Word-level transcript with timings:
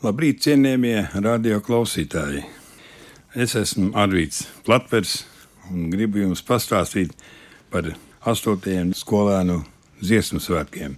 Labrīt, 0.00 0.38
cienījamie 0.40 1.10
radio 1.20 1.58
klausītāji! 1.60 2.40
Es 3.36 3.52
esmu 3.58 3.90
Arvīts 4.00 4.46
Latvers 4.64 5.26
un 5.68 5.90
gribu 5.92 6.22
jums 6.22 6.40
pastāstīt 6.40 7.12
par 7.68 7.90
astotajiem 8.32 8.94
skolēnu 8.96 9.58
dziesmu 10.00 10.40
svētkiem. 10.40 10.94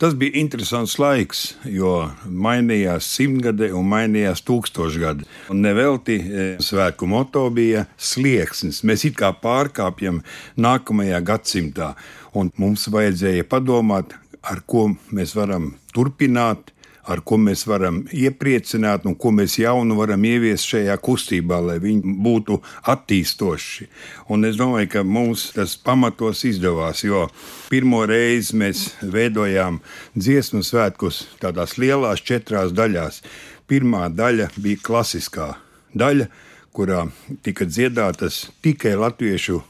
Tas 0.00 0.16
bija 0.16 0.32
interesants 0.40 0.96
laiks, 0.96 1.44
jo 1.68 1.92
mainījās 2.24 3.10
simtgade 3.18 3.68
un 3.76 3.84
mainījās 3.92 4.40
tūkstošgade. 4.48 5.28
Un 5.52 5.60
nevelti 5.68 6.16
e, 6.16 6.50
svētku 6.64 7.04
moto 7.04 7.44
bija 7.52 7.84
slieksnis. 8.00 8.80
Mēs 8.88 9.04
it 9.10 9.20
kā 9.20 9.34
pārkāpjam 9.44 10.22
nākamajā 10.56 11.20
gadsimtā, 11.20 11.92
un 12.32 12.48
mums 12.56 12.88
vajadzēja 12.88 13.44
padomāt, 13.44 14.16
ar 14.40 14.64
ko 14.64 14.94
mēs 15.12 15.36
varam 15.36 15.74
turpināt, 15.92 16.72
ar 17.10 17.20
ko 17.26 17.36
mēs 17.40 17.64
varam 17.68 18.02
iepriecināt 18.12 19.04
un 19.08 19.16
ko 19.20 19.32
mēs 19.34 19.58
jaunu 19.60 19.96
varam 19.98 20.24
ieviest 20.24 20.70
šajā 20.72 20.96
kustībā, 21.04 21.60
lai 21.60 21.78
viņi 21.82 22.14
būtu 22.24 22.58
attīstoši. 22.92 23.88
Un 24.32 24.48
es 24.48 24.56
domāju, 24.60 24.90
ka 24.96 25.04
mums 25.04 25.50
tas 25.56 25.76
pamatos 25.76 26.44
izdevās, 26.48 27.04
jo 27.04 27.26
pirmo 27.72 28.04
reizi 28.08 28.56
mēs 28.60 28.86
veidojām 29.02 29.80
dziesmu 30.16 30.64
svētkus 30.64 31.24
tādās 31.42 31.76
lielās 31.80 32.24
četrās 32.24 32.72
daļās. 32.76 33.20
Pirmā 33.68 34.08
daļa 34.12 34.50
bija 34.60 34.80
klasiskā 34.84 35.54
daļa, 35.96 36.28
kurā 36.74 37.04
tika 37.46 37.64
dziedātas 37.68 38.48
tikai 38.64 38.96
latviešu 38.98 39.60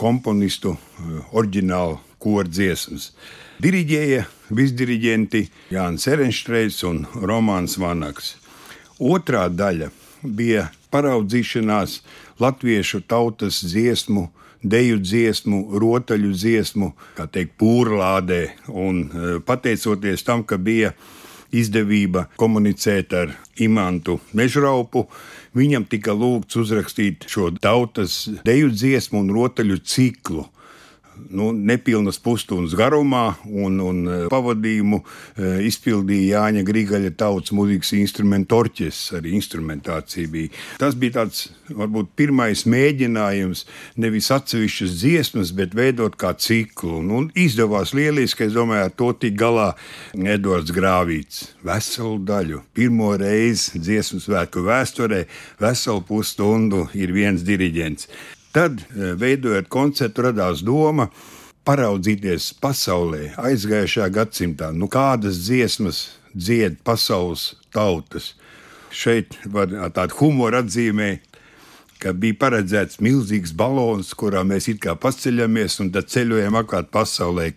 komponistu 0.00 0.74
eh, 0.74 1.18
oriģinālu 1.36 1.98
kordziesmas. 2.20 3.10
Diriģēja 3.60 4.24
visdiriģenti 4.56 5.46
Jānis 5.74 6.06
Erenštreits 6.08 6.82
un 6.88 7.02
Romāns 7.20 7.76
Vanaks. 7.80 8.34
Otrā 9.00 9.46
daļa 9.52 9.90
bija 10.22 10.68
paraudzīšanās 10.92 12.00
latviešu 12.40 13.02
tautas 13.08 13.60
dziesmu, 13.64 14.28
deju 14.62 15.00
dziesmu, 15.00 15.60
rotaļu 15.80 16.32
dziesmu, 16.36 16.92
kā 17.16 17.26
teikt, 17.32 17.56
pūrlādē. 17.60 18.42
Un 18.68 19.02
e, 19.04 19.32
pateicoties 19.44 20.24
tam, 20.26 20.44
ka 20.44 20.58
bija 20.60 20.92
izdevība 21.52 22.26
komunicēt 22.40 23.14
ar 23.16 23.34
imantu 23.60 24.20
mežraupu, 24.36 25.06
viņam 25.56 25.84
tika 25.90 26.14
lūgts 26.14 26.60
uzrakstīt 26.60 27.26
šo 27.30 27.50
tautas 27.60 28.22
deju 28.46 28.70
dziesmu 28.72 29.24
un 29.24 29.32
rotaļu 29.34 29.80
ciklu 29.84 30.46
nu, 31.30 31.50
nepilnas 31.52 32.18
pusstundas 32.22 32.74
garumā, 32.78 33.34
un, 33.44 33.78
un 33.84 34.00
e, 34.06 34.18
pavadījumu 34.32 35.00
e, 35.00 35.50
izpildīja 35.68 36.40
Jāņa 36.40 36.64
Grīgaļa 36.66 37.12
tautas 37.20 37.54
mūzikas 37.56 37.92
instrumentu 37.98 38.58
orķestris, 38.60 39.18
arī 39.18 39.34
instrumentācija 39.38 40.30
bija. 40.32 40.52
Tas 40.80 40.96
bija 40.98 41.18
tāds, 41.20 41.46
varbūt, 41.68 42.14
pirmais 42.18 42.64
mēģinājums 42.70 43.64
nevis 44.00 44.30
atsevišķas 44.34 44.96
dziesmas, 45.02 45.54
bet 45.56 45.76
veidot 45.78 46.16
kā 46.20 46.32
ciklu. 46.38 47.02
Nu, 47.04 47.22
izdevās 47.38 47.94
lieliski, 47.96 48.48
es 48.48 48.56
domāju, 48.56 48.88
ar 48.88 48.96
to 48.96 49.12
tik 49.20 49.38
galā 49.40 49.70
Edvards 50.16 50.74
Grāvīts. 50.74 51.46
Veselu 51.66 52.18
daļu, 52.26 52.64
pirmo 52.76 53.12
reizi 53.20 53.80
dziesmu 53.82 54.22
svētku 54.24 54.64
vēsturē, 54.66 55.24
veselu 55.60 56.04
pusstundu 56.08 56.86
ir 56.98 57.14
viens 57.16 57.44
diriģents. 57.46 58.10
Tad, 58.52 58.80
e, 58.82 59.12
veidojot 59.14 59.68
koncertu, 59.70 60.24
radās 60.26 60.64
doma 60.66 61.06
paraudzīties 61.68 62.50
pasaulē, 62.58 63.36
aizgājušā 63.38 64.08
gadsimtā, 64.10 64.72
nu 64.74 64.88
kādas 64.90 65.38
dziesmas 65.44 66.00
dzied 66.34 66.80
pasaules 66.86 67.52
tautas. 67.74 68.32
Šeit 68.90 69.36
var 69.46 69.70
tādu 69.94 70.18
humoru 70.18 70.64
atzīmēt, 70.64 71.29
ka 72.00 72.12
bija 72.16 72.36
paredzēts 72.40 73.00
milzīgs 73.04 73.52
balons, 73.56 74.12
kurā 74.18 74.42
mēs 74.46 74.68
it 74.72 74.80
kā 74.84 74.94
paceļamies 74.98 75.78
un 75.84 75.90
tad 75.94 76.08
ceļojam 76.12 76.56
apkārt 76.60 76.90
pasaulē, 76.94 77.50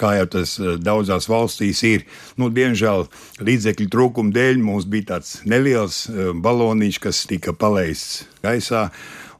kā 0.00 0.14
jau 0.18 0.28
tas 0.36 0.56
e, 0.58 0.76
daudzās 0.80 1.28
valstīs 1.30 1.82
ir. 1.88 2.06
Nu, 2.40 2.50
diemžēl 2.54 3.06
līdzekļu 3.44 3.88
trūkuma 3.92 4.34
dēļ 4.36 4.62
mums 4.64 4.88
bija 4.90 5.14
tāds 5.14 5.40
neliels 5.48 6.06
e, 6.08 6.30
baloniņš, 6.32 7.00
kas 7.04 7.24
tika 7.30 7.54
palaists 7.56 8.24
gaisā 8.44 8.88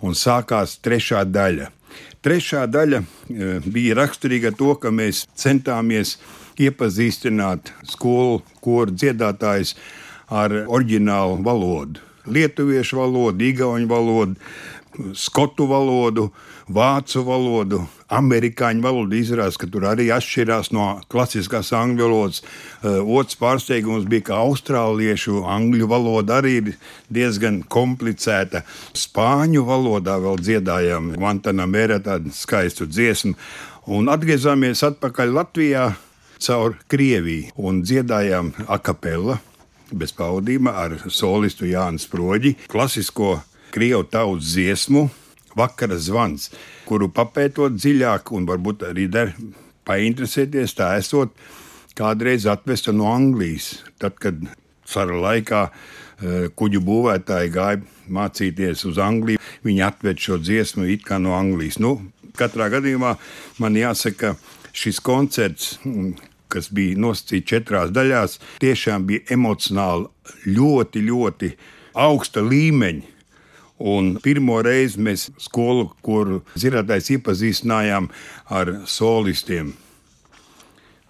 un 0.05 0.17
sākās 0.17 0.79
trešā 0.85 1.25
daļa. 1.29 1.71
Trešā 2.25 2.67
daļa 2.69 3.01
e, 3.01 3.55
bija 3.65 3.97
raksturīga 4.03 4.53
to, 4.57 4.75
ka 4.81 4.93
mēs 4.93 5.25
centāmies 5.41 6.19
iepazīstināt 6.61 7.73
skolu 7.89 8.43
koru 8.61 8.93
dziedātājus 8.93 9.75
ar 10.31 10.55
oriģinālu 10.69 11.41
valodu. 11.47 12.10
Lietuviešu 12.29 13.01
valodu, 13.01 13.45
igauņu 13.49 13.89
valodu, 13.89 14.37
skotu 15.17 15.65
valodu, 15.71 16.27
vācu 16.71 17.23
valodu, 17.25 17.81
amerikāņu 18.13 18.85
valodu. 18.85 19.17
Izrādās, 19.17 19.57
ka 19.59 19.69
tur 19.71 19.87
arī 19.91 20.11
atšķirās 20.15 20.71
no 20.77 20.87
klasiskās 21.11 21.73
angļu 21.77 22.07
valodas. 22.09 22.43
Uh, 22.43 23.01
otrs 23.19 23.39
pārsteigums 23.41 24.07
bija, 24.11 24.29
ka 24.31 24.43
austrāliešu 24.45 25.45
angļu 25.49 25.89
valoda 25.91 26.41
arī 26.43 26.57
ir 26.61 26.71
diezgan 27.09 27.63
komplicēta. 27.71 28.65
Spāņu 28.99 29.65
valodā 29.69 30.19
vēl 30.23 30.41
dziedājām 30.45 31.15
Guantanamera 31.17 32.01
tādu 32.05 32.35
skaistu 32.35 32.89
dziesmu. 32.91 33.37
Un 33.91 34.13
atgriezāmies 34.13 34.85
atpakaļ 34.87 35.37
Latvijā 35.41 35.91
caur 36.41 36.77
Krieviju 36.91 37.55
un 37.57 37.81
dziedājām 37.85 38.53
akapela 38.69 39.41
bez 39.93 40.13
pavadījuma 40.17 40.75
ar 40.85 40.97
solistu 41.11 41.69
Jānu 41.69 42.01
Sproģi, 42.03 42.57
klasisko 42.71 43.39
krievu 43.75 44.05
tautas 44.11 44.53
dziesmu 44.55 45.09
vakara 45.59 45.99
zvans, 45.99 46.51
kuru 46.87 47.11
papētot 47.15 47.75
dziļāk 47.79 48.33
un 48.37 48.47
varbūt 48.49 48.87
arī 48.91 49.09
der 49.11 49.35
painteresēties, 49.89 50.77
tā 50.79 50.95
esot 51.01 51.35
kādreiz 51.99 52.47
atvesta 52.51 52.95
no 52.95 53.11
Anglijas. 53.11 53.81
Tad, 54.01 54.19
kad 54.23 54.39
cara 54.91 55.19
laikā 55.27 55.65
eh, 55.67 56.49
kuģu 56.57 56.83
būvētāji 56.87 57.53
gāja 57.55 57.83
mācīties 58.11 58.87
uz 58.91 58.99
Angliju, 59.03 59.43
viņi 59.67 59.85
atved 59.87 60.23
šo 60.23 60.41
dziesmu 60.43 60.89
it 60.95 61.05
kā 61.07 61.21
no 61.23 61.35
Anglijas. 61.39 61.81
Nu, 61.83 61.97
katrā 62.39 62.71
gadījumā 62.73 63.17
man 63.63 63.79
jāsaka, 63.79 64.37
šis 64.73 65.01
koncerts, 65.03 65.75
kas 66.51 66.71
bija 66.75 66.99
nosacīts 67.01 67.49
četrās 67.51 67.93
daļās, 67.95 68.39
tiešām 68.63 69.07
bija 69.09 69.27
emocionāli 69.37 70.09
ļoti, 70.47 71.05
ļoti 71.11 71.53
augsta 71.95 72.45
līmeņa. 72.45 73.17
Un 73.81 74.19
pirmo 74.21 74.59
reizi 74.61 75.01
mēs 75.01 75.31
skolu, 75.41 75.87
kur 76.05 76.43
dzirdētājs 76.53 77.15
iepazīstinājām 77.17 78.11
ar 78.53 78.75
solistiem. 78.85 79.73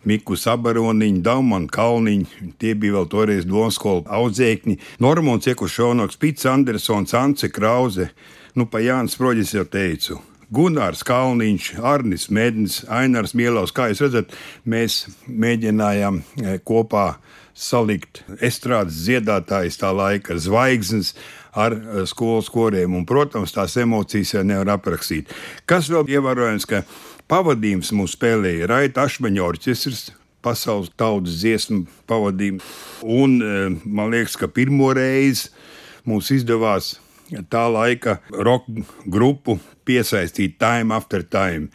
Miku 0.06 0.36
Sabaroniņu, 0.38 1.20
Daumanu 1.20 1.68
Kalniņu, 1.68 2.54
tie 2.62 2.72
bija 2.78 3.00
vēl 3.00 3.10
toreiz 3.12 3.44
Donskola 3.44 4.06
audzēkņi, 4.20 4.78
Normons 5.02 5.50
Iekušonoks, 5.50 6.16
Pits 6.16 6.48
Andersons, 6.48 7.12
Ance 7.18 7.50
Krauze, 7.52 8.08
nu 8.56 8.70
pa 8.70 8.80
Jānis 8.80 9.18
Proģis 9.20 9.58
jau 9.58 9.66
teicu. 9.68 10.20
Gunārs 10.50 11.04
Kalniņš, 11.06 11.66
Arnis 11.86 12.24
Mēdnis, 12.34 12.80
Ainārs 12.90 13.36
Mielovs, 13.38 13.70
kā 13.70 13.86
jūs 13.90 14.00
redzat, 14.02 14.32
mēs 14.66 15.04
mēģinājām 15.30 16.16
eh, 16.42 16.56
kopā 16.66 17.20
salikt 17.54 18.24
estrādes 18.42 19.04
dziedātājs 19.04 19.78
tā 19.78 19.92
laika 19.94 20.34
zvaigznes 20.42 21.12
ar 21.54 21.76
eh, 21.76 22.00
skolas 22.10 22.50
koriem. 22.50 22.96
Un, 22.98 23.06
protams, 23.06 23.54
tās 23.54 23.76
emocijas 23.78 24.34
jau 24.34 24.42
nevar 24.46 24.72
aprakstīt. 24.74 25.30
Kas 25.70 25.90
vēl 25.92 26.10
ievērojams, 26.16 26.66
ka 26.66 26.82
pavadījums 27.30 27.92
mums 27.94 28.16
spēlēja 28.18 28.72
Raita 28.72 29.06
Ašmaņa 29.06 29.44
orķestris. 29.46 30.08
Pasaules 30.40 30.88
tautas 30.98 31.36
dziesmu 31.42 31.84
pavadījumu. 32.10 32.64
Un 33.06 33.38
eh, 33.38 33.62
man 33.86 34.10
liekas, 34.10 34.34
ka 34.40 34.50
pirmo 34.50 34.90
reizi 34.98 35.52
mums 36.08 36.32
izdevās 36.34 36.96
tā 37.50 37.66
laika 37.70 38.18
roka 38.30 38.84
grupu 39.06 39.58
piesaistīt 39.86 40.58
Time 40.60 40.94
After 40.94 41.22
Time. 41.22 41.70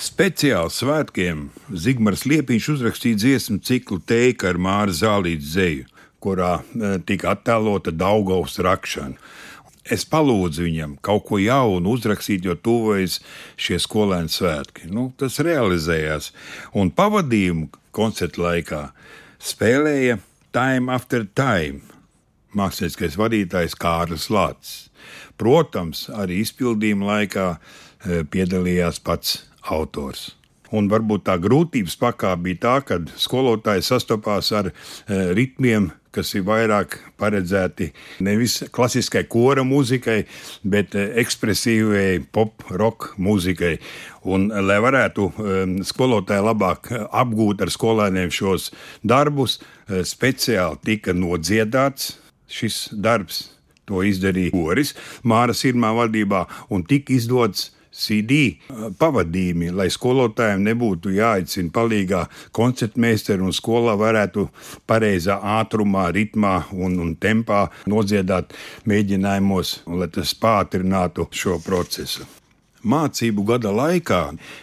Speciāli 0.00 0.72
svētkiem 0.72 1.48
Zigmārs 1.76 2.24
Liepiņš 2.28 2.68
uzrakstīja 2.76 3.20
dziesmu 3.20 3.60
ciklu 3.64 4.00
Teika 4.00 4.48
ar 4.50 4.60
Māra 4.60 4.94
Zālītes 4.96 5.52
zeju, 5.56 5.84
kurā 6.20 6.60
e, 6.60 6.96
tika 7.04 7.34
attēlota 7.34 7.92
Daugaus 7.92 8.56
rakšana. 8.62 9.18
Es 9.90 10.04
palūdzu 10.08 10.64
viņam 10.64 10.96
kaut 11.04 11.24
ko 11.28 11.38
jaunu 11.40 11.96
uzrakstīt, 11.96 12.44
jo 12.46 12.54
tuvojas 12.54 13.18
šie 13.60 13.80
skolēnu 13.80 14.32
svētki. 14.32 14.88
Nu, 14.92 15.08
tas 15.18 15.40
realizējās, 15.42 16.30
un 16.76 16.92
pavadījumu 16.94 17.68
koncerta 17.96 18.44
laikā 18.44 18.82
spēlēja 19.40 20.20
Time 20.54 20.92
After 20.92 21.26
Time 21.26 21.99
mākslinieckais 22.56 23.18
vadītājs 23.20 23.76
Kārlis 23.78 24.28
Lācis. 24.32 24.90
Protams, 25.40 26.08
arī 26.12 26.42
izpildījuma 26.44 27.14
laikā 27.14 27.46
e, 27.56 28.20
piedalījās 28.28 29.00
pats 29.04 29.40
autors. 29.72 30.30
Un 30.70 30.86
varbūt 30.90 31.24
tā 31.26 31.34
grūtības 31.42 31.96
pakāpe 31.98 32.44
bija 32.44 32.60
tā, 32.62 32.74
ka 32.86 33.00
skolotāji 33.18 33.82
sastopās 33.86 34.52
ar 34.54 34.70
e, 34.70 34.74
ritmiem, 35.34 35.88
kas 36.14 36.34
ir 36.34 36.44
vairāk 36.46 36.96
paredzēti 37.22 37.88
nevis 38.26 38.58
klasiskai 38.74 39.24
kora 39.30 39.64
mūzikai, 39.66 40.20
bet 40.62 40.94
e, 40.94 41.08
ekspresīvai 41.22 42.20
pop 42.34 42.66
rock 42.70 43.14
mūzikai. 43.18 43.76
Un, 44.30 44.50
lai 44.52 44.76
varētu 44.84 45.26
um, 45.30 45.76
skolotāji 45.86 46.44
labāk 46.44 46.90
apgūt 47.08 47.62
ar 47.64 47.70
skolēniem 47.72 48.28
šos 48.34 48.68
darbus, 49.00 49.56
speciāli 49.88 50.76
tika 50.84 51.14
nodziedāts 51.16 52.18
šis 52.50 52.88
darbs. 52.92 53.48
To 53.90 54.04
izdarīja 54.06 54.54
Boris 54.54 54.94
Māras 55.26 55.64
Irmā 55.66 55.90
vadībā 55.96 56.44
un 56.70 56.84
tika 56.86 57.14
izdots 57.16 57.70
CD 57.90 58.54
pavadījumi, 59.00 59.72
lai 59.74 59.88
skolotājiem 59.90 60.62
nebūtu 60.68 61.10
jāicina 61.16 61.72
palīgā 61.74 62.24
koncertmeistari 62.54 63.42
un 63.42 63.54
skolā 63.56 63.96
varētu 63.98 64.46
pareizā 64.86 65.40
ātrumā, 65.58 66.06
ritmā 66.14 66.56
un, 66.70 67.00
un 67.02 67.14
tempā 67.18 67.66
nodziedāt 67.90 68.54
mēģinājumos, 68.90 69.80
un 69.90 70.04
lai 70.04 70.10
tas 70.14 70.36
pātrinātu 70.38 71.26
šo 71.34 71.58
procesu. 71.66 72.39
Mācību 72.80 73.44
gada 73.44 73.68
laikā 73.76 74.20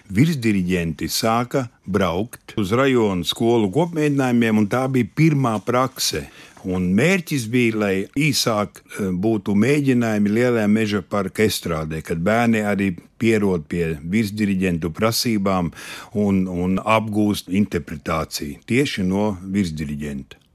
virsdiriģenti 0.10 1.06
sāka 1.12 1.68
braukt 1.86 2.56
uz 2.58 2.72
rajonu 2.74 3.28
skolu 3.28 3.70
kopmēģinājumiem, 3.76 4.64
un 4.64 4.70
tā 4.72 4.88
bija 4.90 5.10
pirmā 5.16 5.58
prakse. 5.66 6.26
Un 6.68 6.90
mērķis 6.98 7.46
bija, 7.54 7.76
lai 7.78 7.94
īsāk 8.18 8.82
e, 8.82 9.12
būtu 9.14 9.54
mēģinājumi 9.56 10.34
lielajā 10.34 10.72
meža 10.72 11.04
parka 11.06 11.46
estrādē, 11.46 12.02
kad 12.04 12.20
bērni 12.26 12.64
arī 12.66 12.90
pierod 13.22 13.70
pie 13.70 13.94
virsdiriģentu 14.02 14.92
prasībām 14.98 15.70
un, 16.18 16.42
un 16.50 16.82
apgūst 16.82 17.54
interpretāciju 17.54 18.66
tieši 18.68 19.06
no 19.08 19.30
virsdiriģenta. 19.46 20.47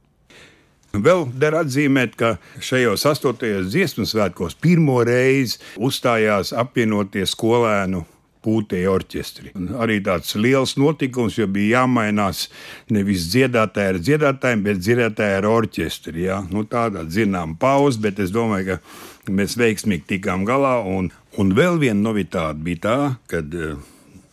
Vēl 0.93 1.25
der 1.41 1.55
atzīmēt, 1.57 2.17
ka 2.21 2.35
šajos 2.61 3.07
astotajos 3.09 3.71
dziesmu 3.73 4.05
svētkos 4.09 4.59
pirmo 4.61 4.99
reizi 5.09 5.57
uzstājās 5.81 6.53
apvienotie 6.53 7.25
skolēnu 7.29 8.03
pūtēji 8.43 8.89
orķestri. 8.91 9.53
Arī 9.81 10.01
tāds 10.05 10.35
liels 10.37 10.75
notikums, 10.77 11.39
jo 11.39 11.47
bija 11.49 11.83
jāmainās 11.83 12.49
nevis 12.93 13.29
dziedātāji 13.33 13.95
ar 13.95 14.01
dziedātājiem, 14.03 14.65
bet 14.67 14.83
dziedātāji 14.83 15.39
ar 15.39 15.49
orķestri. 15.49 16.27
Ja? 16.27 16.41
Nu, 16.51 16.67
tāda 16.69 17.07
zināmā 17.09 17.57
pauze, 17.63 18.03
bet 18.03 18.21
es 18.23 18.35
domāju, 18.35 18.77
ka 18.77 19.33
mēs 19.33 19.57
veiksmīgi 19.61 20.09
tikām 20.17 20.45
galā. 20.49 20.81
Un, 20.85 21.13
un 21.39 21.55
vēl 21.57 21.81
viena 21.83 22.01
novitāte 22.03 22.61
bija 22.67 22.83
tā, 22.85 22.99
kad 23.33 23.55
uh, 23.57 23.79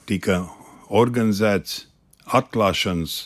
tika 0.09 0.41
organizēts 0.89 1.85
atklāšanas 2.35 3.21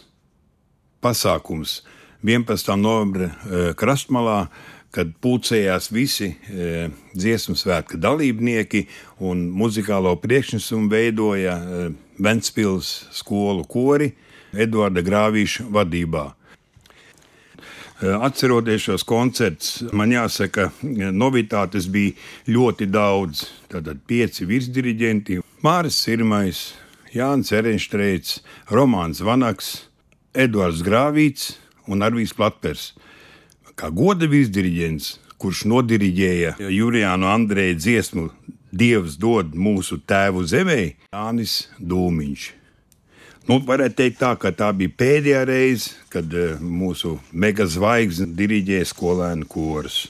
pasākums 1.03 1.79
11. 2.23 2.75
novembra 2.79 3.29
uh, 3.29 3.71
krastmalā 3.75 4.47
kad 4.93 5.09
pulcējās 5.23 5.89
visi 5.93 6.29
e, 6.29 6.87
dziesmu 7.17 7.55
svētku 7.57 7.97
dalībnieki 8.01 8.83
un 9.25 9.47
muzikālo 9.57 10.13
priekšnesumu 10.21 10.91
veidoja 10.91 11.55
e, 11.57 11.87
Ventspils 12.21 12.91
skolu 13.15 13.65
kori 13.65 14.11
Eduarda 14.53 15.01
Grāvīša 15.01 15.65
vadībā. 15.73 16.27
E, 16.29 18.11
atceroties 18.13 18.85
šos 18.85 19.07
koncertus, 19.09 19.81
man 19.97 20.13
jāsaka, 20.13 20.69
novitātes 21.09 21.89
bija 21.89 22.13
ļoti 22.53 22.89
daudz. 22.93 23.47
Tātad 23.73 24.05
pieci 24.05 24.45
virsdiriģenti, 24.45 25.39
Māris 25.65 25.97
Sirmais, 26.05 26.61
Jānis 27.17 27.49
Erenštreits, 27.55 28.43
Romāns 28.69 29.25
Vanaks, 29.25 29.73
Eduards 30.37 30.85
Grāvīts 30.85 31.55
un 31.88 32.06
Arvīs 32.06 32.35
Platpers 32.35 32.91
kā 33.80 33.89
goda 33.89 34.27
virsdiriģents, 34.30 35.18
kurš 35.41 35.65
nodiriģēja 35.71 36.56
Jurijānu 36.71 37.27
Andreju 37.27 37.77
dziesmu 37.80 38.27
Dievs 38.74 39.19
dod 39.21 39.53
mūsu 39.53 40.00
tēvu 40.09 40.45
zemē, 40.50 40.81
Jānis 41.13 41.68
Dūmiņš. 41.77 42.45
Nu, 43.50 43.59
varētu 43.68 43.97
teikt, 44.00 44.21
tā, 44.21 44.31
ka 44.39 44.53
tā 44.56 44.69
bija 44.74 44.94
pēdējā 44.97 45.44
reize, 45.45 45.97
kad 46.09 46.31
uh, 46.31 46.56
mūsu 46.63 47.18
megazvaigzne 47.35 48.29
diriģēja 48.39 48.88
skolēnu 48.88 49.50
korus. 49.51 50.06